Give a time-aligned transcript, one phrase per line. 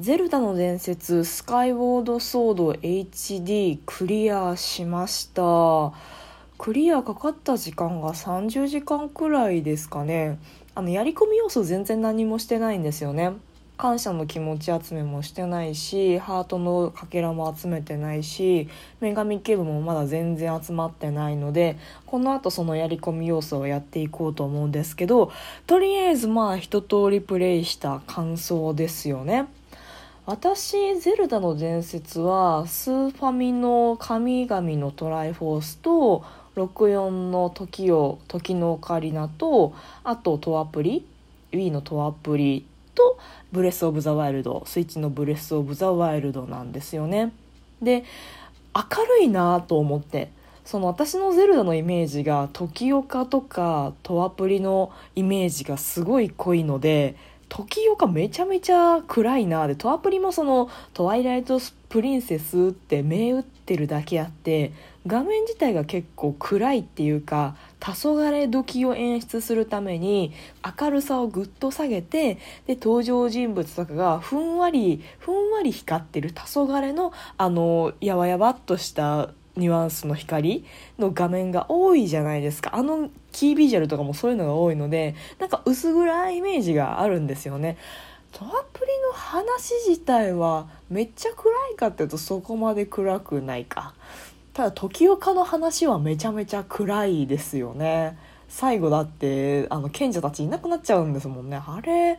[0.00, 5.92] ゼルダの伝説スカイウォードソード HD クリアしました。
[6.56, 10.38] クリアかかった時間が30時間くらいですかね。
[10.74, 13.32] あのやり込み要素全然何もしてないんですよね。
[13.76, 18.68] 感謝の気持ち集めもしてないしハートのかけらも集めてないし
[19.02, 25.32] 女神警部もまだ全然集まってないのでこのあとそのやり込み要素をやっていこうと思うんですけど
[25.66, 29.46] とりあえずまあ一通りプレイした感想ですよね。
[30.26, 36.24] 私ゼルダの伝説はスーファミの神々のトライフォースと
[36.56, 39.74] 64の時を時のオカリナと
[40.04, 41.06] あとトアプリ
[41.52, 43.18] Wii のトアプリと
[43.50, 47.32] ブレス・オブ・ザ・ワイルドスイッチのブレス・オブ・ザ・ワイルドなんですよね。
[47.80, 48.04] で
[48.74, 50.30] 明るいなと思って
[50.64, 57.16] その私のゼルダのイメージが時岡とかトアプリのイメージがすごい濃いので
[57.50, 59.66] 時岡めちゃめちゃ暗いな。
[59.66, 64.72] でトアプリもその「トワイライトプリンセス」って銘打ってるだけあって
[65.06, 70.32] 画面自体が結構暗いっていうか黄昏時を演出するために
[70.80, 72.34] 明るさをぐっと下げて
[72.66, 79.30] で登場人物とかがふんわりふんわり光ってる黄昏のあのやわやわっとした
[79.60, 80.64] ニュアンスの光
[80.98, 82.74] の画面が多いじゃないですか。
[82.74, 87.76] あのキービジュアルとかもそういうのが多いのでなんか薄暗いイメージがあるんですよね。
[88.32, 93.94] トアプリの話自体はめっちゃ暗いかっていうとそこまで暗くないか。
[94.52, 98.18] ただ時岡の話はめちゃめちゃ暗いですよね。
[98.48, 101.60] 最後だってあの賢者たちいなくなっちゃうんですもんね。
[101.64, 102.18] あれ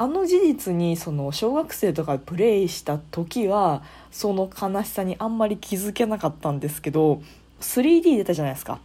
[0.00, 7.20] あの事実にその小学生とかプレイした時はその悲しさにあんまり気づけなかったんですけど
[7.60, 8.80] 3D 出たじゃないですか。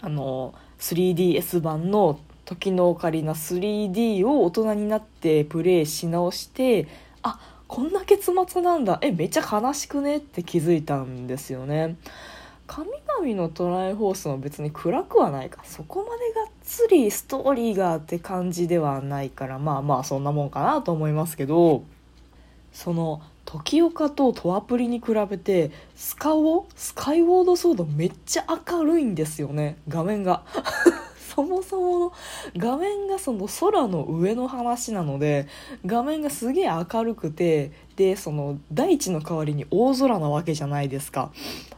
[0.00, 6.88] あの 3DS 版の時のオカリナ 3D を大人になってプレイし直して
[7.22, 8.98] あこんな結末なんだ。
[9.00, 10.16] えめっちゃ悲しくね？
[10.16, 11.94] って気づいたんですよね。
[12.74, 21.84] 神々のトライフォースも別に暗くはないかそこまでがっつりストーリーがって感じではないからまあまあそんなもんかなと思いますけど
[22.72, 30.42] その時岡とトアプリに比べてスカウォスカイウォードソードめっちゃ明るいんですよね画面が。
[31.34, 32.12] そもそもの
[32.58, 35.48] 画面がその空の上の話なので
[35.86, 41.32] 画面がすげえ明るくてでその大地の代わりに大空なわけじゃないですか、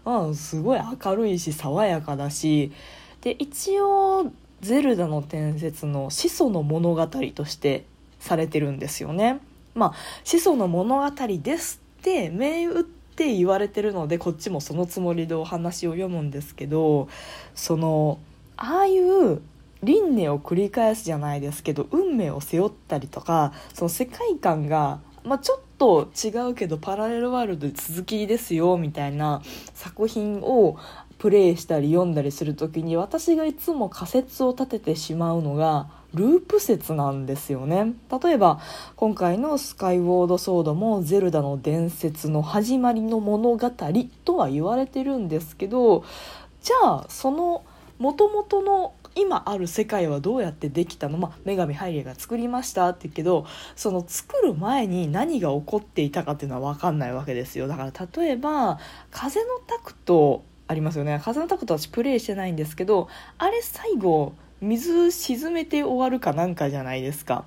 [0.04, 2.72] うん、すごい明るいし爽やかだし
[3.20, 7.84] で一応「ゼルダの伝説」の始祖の物語として
[8.19, 9.38] されてるんですよね。
[9.75, 9.94] まあ
[10.25, 17.09] 始祖の物語ですって銘打って言われてるのでこっちもそのつもりでお話を読むんですけど
[17.54, 18.19] その
[18.56, 19.42] ああいう
[19.82, 29.43] 輪廻を繰り返すじゃないですけど運命を背負ったりとかその世界観が、まあ、ちょっと違うけどパラレルワールドで続きですよみたいな
[29.75, 30.78] 作品を
[31.19, 37.94] プレイしたり読んだりする時に私がいつも仮説を立ててしまうのがループ説なんですよね。
[38.22, 38.60] 例えば
[38.94, 43.70] 今回の「スカイウォードソード」も「ゼルダの伝説の始まりの物語」
[44.25, 46.04] とは言われてるんですけど
[46.62, 47.62] じゃあその
[47.99, 53.47] もともとの今ある世界はどうやってできたの、まあ、女神ハイリが作りましたって言うけど
[53.77, 57.69] その作る前に何が起こっていたかっていうのは分かんないわけですよ。
[57.69, 58.78] だから例えば
[59.10, 61.21] 風のタクトありますよね。
[61.22, 67.44] 風のタクト私プレイしてないんですけどあれ最後水沈めて終わるかなんかじゃないですか。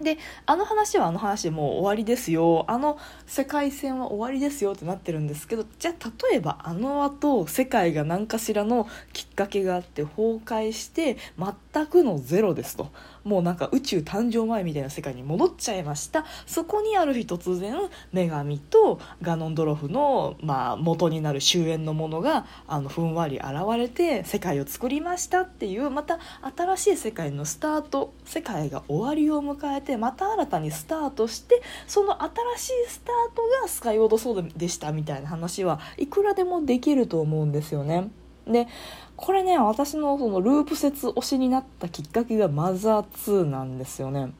[0.00, 2.64] であの話はあの話でもう終わりですよ。
[2.68, 12.90] あの世界線は終わりですよってなってるんですけどじゃあ例えばあの後世界が何かしらのきっかけがあって崩壊して全くのゼロですと。
[13.26, 17.74] もうなんか宇宙誕生前みたいな世界に戻っちゃいましたそこにある日突然
[18.12, 26.20] 女神とガノンドロフの、まあ、元になる終焉のものがあのふんわり現れて世界を作りましたっていうまた
[26.56, 38.08] 新しい世界のスタート世界が終わりを迎えてまた新たにスタートしてその新しいスタートがスカイウォードソードでしたみたいな話はいくらでもできると思うんですよね。
[38.46, 38.68] で
[39.16, 44.32] これね私のそのループ説推しになったきっかけがマザー2なんですよね。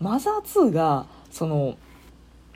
[0.00, 1.76] マザー2がその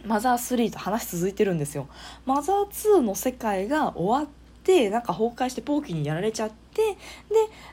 [0.05, 1.89] マザー3と話続いてるんですよ。
[2.27, 4.33] マザー2の世界が終わっ
[4.69, 6.99] てなんか崩壊してポーキーにやられちゃってで、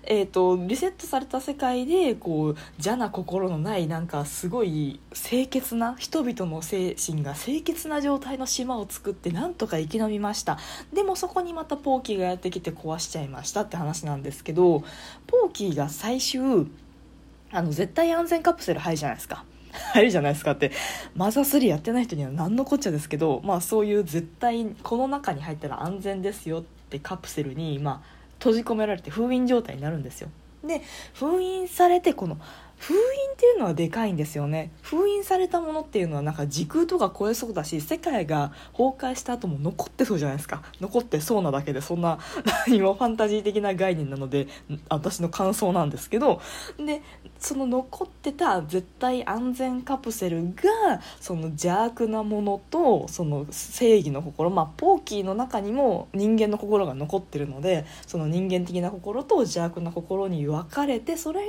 [0.06, 10.58] えーと、リセットされた世界でこう邪な心のないなんかすごい清潔な人々の精神が清潔な状態の島を作ってなんとか生き延びました
[10.94, 14.80] でもそこにまたポーキーがやってきて壊しちゃいましたって話なんですけど
[15.28, 16.68] ポーキーが最終
[17.52, 19.44] あの絶対安全カプセル入るじゃないですか。
[19.94, 20.72] 入るじゃないですかって
[21.16, 28.02] マザー3やってない人には何のこっちゃですけど、まあ、そういう絶対この中に入ったら安全ですよってカプセルに、まあ、
[28.40, 30.30] 閉じ込められて封印状態になるんですよ。
[30.66, 30.82] で
[31.14, 32.38] 封印されてこの
[32.78, 34.72] 封印っていうのはでかいんですよね。
[34.82, 40.62] 封印されたものっていうのはなんか時空とか超えそうだし世界が崩壊した後も残ってそうじゃないですか。
[40.82, 42.20] 残ってそうなだけでそんな
[42.68, 44.48] 何もファンタジー的な概念なので
[44.90, 46.42] 私の感想なんですけど。
[46.78, 47.02] で
[47.46, 61.46] その残ってた絶対安全カプセルがその邪悪なものとその正義の心まあポーキーの中にも人間の心が残ってるのでその人間的な心と邪悪な心に分かれてそれが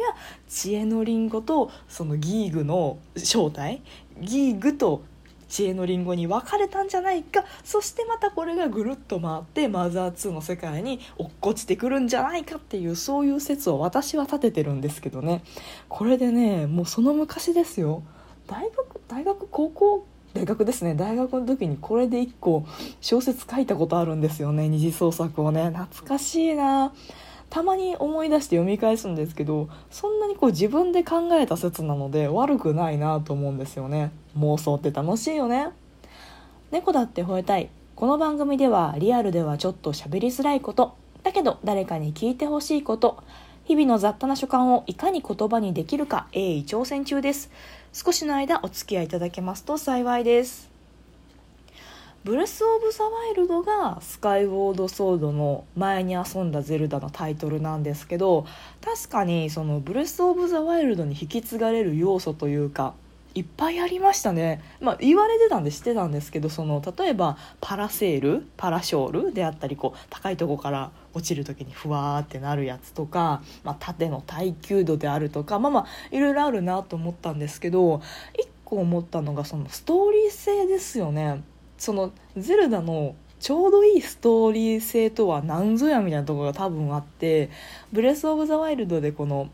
[0.50, 3.81] 知恵のリンゴとそのギーグの正体
[4.20, 5.02] ギーグと
[5.48, 7.44] 知恵のリンゴに分かれたんじゃないか。
[7.64, 15.43] そしてまたこれがぐるっと回ってマザー2の世界に落っこちてくるんじゃないかっていうそういう説を私は立ててるんですけどね。
[15.88, 18.02] これでねもうその昔ですよ。
[18.46, 20.06] 大学大学高校？
[20.34, 20.94] 大学ですね。
[20.94, 22.66] 大学の時にこれで1個
[23.00, 24.69] 小説書いたことあるんですよね。
[24.69, 25.70] 二次創作をね。
[25.70, 26.92] 懐かしいな。
[27.50, 34.10] たまに思い出して読み返すんですけどそんなにこう自分で考えた説なので悪くないなと思うんですよね。
[34.38, 35.69] 妄想って楽しいよね。
[36.70, 37.69] 猫だって吠えたい。
[37.94, 40.94] この番組ではリアルではちょっと喋りづらいこと。
[41.22, 43.22] だけど誰かに聞いてほしいこと。
[43.64, 47.50] 日々の雑多な所感をいかに言葉にできるか鋭意挑戦中です。
[47.92, 50.75] 少しの間お付き合いいただけますと幸いです。
[52.26, 58.46] ブレス・オブ・ザ・ワイルドがスカイウォード・ソードの前に遊んだゼルダのタイトルなんですけど
[58.84, 62.94] 確かにそのブレス・オブ・ザ・ワイルドに引き継がれる要素というか
[63.37, 78.02] いっぱいありましたね、まあ、言われてたんで知ってたんですけどその例えばパラセールパラショールであったりこう高いとこから落ちる時にふわーってなるやつとか、まあ、縦の耐久度であるとかまあまあいろいろあるなと思ったんですけど
[78.37, 81.44] 一個思ったのがそのストーリー性ですよね。
[81.78, 87.50] そのゼルダのちょうどいいストーリー性とは何ぞやみたいなところが多分あって
[87.93, 89.50] ブレス・オブ・ザ・ワイルドでこの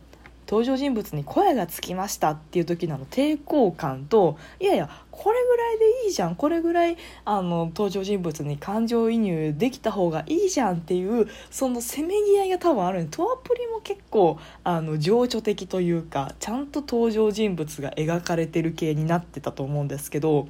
[0.53, 6.37] 登場人物に声がつきましたっていう時の抵抗感といやいやこれぐらいでいいじゃん。
[6.37, 20.49] これぐらいあの登場人物に感情移入できた方がいいじゃんっていうそのせめぎ合いが多分あるんでトアプリも結構あの情緒的というかちゃんと登場人物が描かれてる系になってたと思うんですけど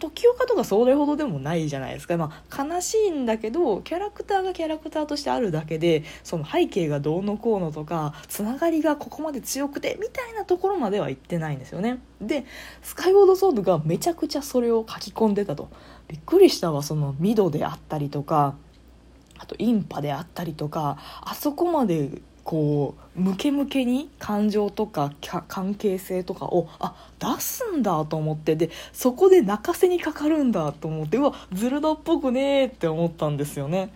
[0.00, 12.00] 時岡とかそれほどでもないじゃないですか、まあ、悲しいんだけどキャラクターがキャラクターとしてあるだけでその背景がどうのこうのとかつながりがここまで強くてみたいなところまでは言ってないんですよね。
[12.20, 12.44] で
[12.82, 15.68] スカイウォードソードがめちゃくちゃそれを書き込んでたと。
[16.08, 18.56] びっくりしたわそのミドであったりとか
[19.38, 25.12] あとインパであったりとかあそこまでこうムケムケに感情とか
[25.48, 33.92] 関係性とかをあ出すんだと思ってでそこで泣かせにかかるんだと思ってうわズルダっぽくねーって思ったんですよね。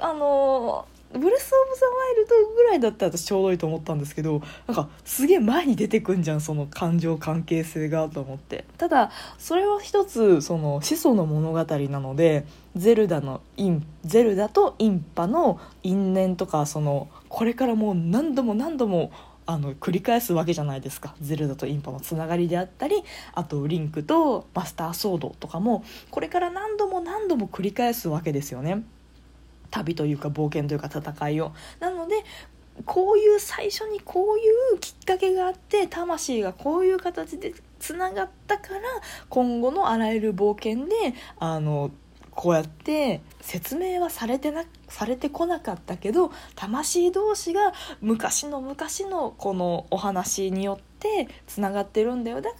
[0.00, 8.64] あのブレス・オブ・ザ・ワイルドぐらいだったら私ちょうどいいと思ったんですけどなんかすげえ前に出てくんじゃんその感情関係性がと思って。
[8.78, 19.12] ただそれは一つその始祖の物語なのでゼルダのインゼルダとインパの因縁とかそのこれからもう何度も何度も
[19.44, 21.14] あの繰り返すわけじゃないですか。
[21.20, 23.02] ゼルダとインパのつながりであったり
[23.34, 28.84] あとリンクとマスターソードとかもこれから何度も何度も繰り返すわけですよね。
[29.72, 31.52] 旅というか冒険というか戦いを。
[31.80, 32.24] なので
[32.86, 38.80] こういう最初にこういうきっかけがあって魂がこういう形でつながったから
[39.28, 41.90] 今後のあらゆる冒険であの
[42.30, 52.56] こうやって説明はされてなされてこなかったけど魂同士が昔の昔のこのお話によってつながってるんだよだか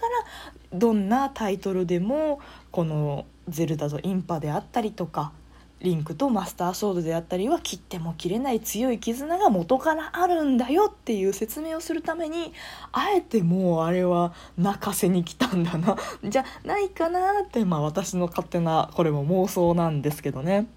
[0.73, 2.41] らどんなタイトルでも
[2.71, 5.33] この「ゼルダとインパ」であったりとか
[5.83, 12.53] リンクとマスターソードであったりは切っても切れない強い絆が元からあるんだよっていう説明をするために
[12.93, 20.69] あえてもうあれは泣かせに来たんだな じゃないかなってまあ私の勝手なこれも妄想なんですけどね。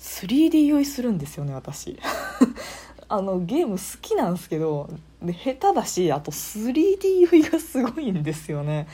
[0.00, 1.98] 3D 酔いするんですよね私。
[3.08, 4.88] あのゲーム好きなんですけど
[5.20, 8.88] で下手だしあと 3D 酔いがすごいんですよね。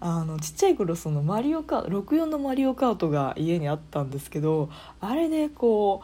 [0.00, 6.02] あのちっちゃい頃そのマリオカート64のマリオカートが家にあったんですけどあれでこ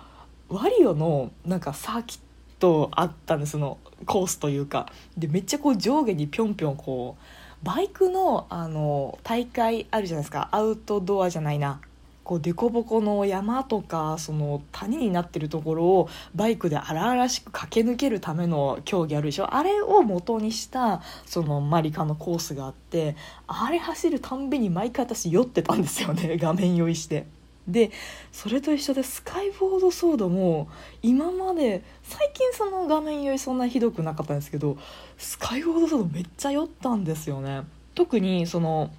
[0.49, 2.21] うワリオのなんかサーキッ
[2.59, 4.91] トあったんですそのコースというか。
[5.17, 10.49] でめっちゃこう上下にぴょんぴょんこうバイクのあの大会あるじゃないですか。
[10.53, 11.81] アウトドアじゃないな。
[12.25, 19.54] こう凸凹の山とかその谷になってるところをバイクで荒々しく駆け抜けるための競技あるでしょ。
[19.54, 23.14] あれを元にしたそのマリカのコースがあって
[23.47, 26.38] あれ走るたんびに毎回私酔ってたんですよね。
[26.40, 27.26] 画面酔いして。
[27.69, 27.90] で
[28.31, 30.69] それと一緒でスカイボードソードも
[31.02, 34.76] 今まで最近その画面酔いそんなひどくなかったんですけど
[35.16, 37.62] スカイボードソードめっちゃ酔ったんですよね。
[37.95, 38.90] 特にその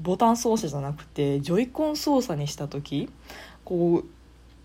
[0.00, 3.08] ボタン操作じゃなくてジョイコン操作にした時
[3.64, 4.04] こ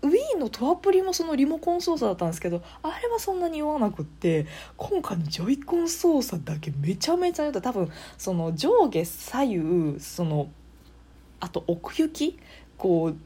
[0.02, 10.48] う Wii のトアプリもそのリモコン操作だったんですけどあれはそんなに酔わなくって今回のジョイコン操作だけめちゃめちゃ酔った多分その上下左右その
[11.40, 12.38] あと奥行き
[12.78, 13.16] こう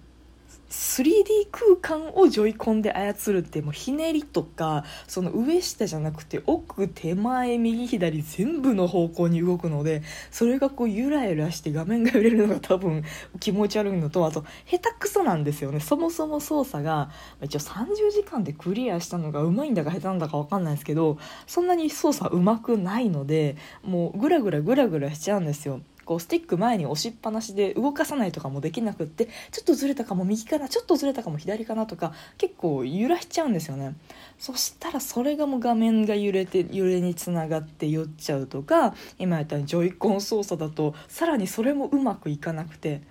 [0.70, 13.02] 3D 空間をジョイコンで操るってもうひねりとかその上下じゃなくて奥手前右左全部の方向に動くのでそれがこうゆらゆらして画面が揺れるのが多分
[13.40, 17.10] 気持ち悪いのとあと下手くそなんですよねそもそも操作が
[17.42, 25.80] 一応30時間でクリアしたのがうまいんだか下手なんだか分かんないですけどそんなに操作うまくないのでもうグラグラグラグラしちゃうんですよ。
[26.04, 33.94] こうスティック前に押しっぱなしで動かさないとかもできなくってちょっとずれたかも右かなちょっとずれたかも左かなとか結構揺らしちゃうんですよね。
[34.38, 43.02] そしたらそれがもう画面が揺れて揺れにつながって酔っちゃうとか今やったようにジョイコン操作だとさらにそれもうまくいかなくて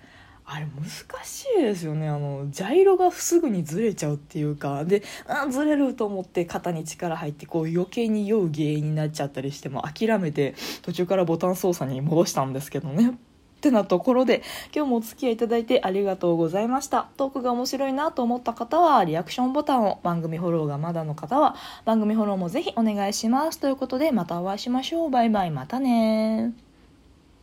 [0.52, 2.08] あれ難しいですよね。
[2.08, 4.84] あのジャイロがすぐにずれちゃうっていうか。
[4.84, 13.10] であずれると思って肩に力入ってこう余計に酔う原因になっちゃったりしても諦めて途中からボタン操作に戻したんですけどね。
[13.10, 14.42] ってなところで
[14.74, 17.08] 今日もお付き合いいただいてありがとうございました。
[17.16, 21.54] トークが面白いなと思った方はリアクションボタンを番組フォローがまだの方は
[21.84, 23.60] 番組フォローもぜひお願いします。
[23.60, 25.10] ということでまたお会いしましょう。
[25.10, 25.50] バイバイ。
[25.52, 26.69] またね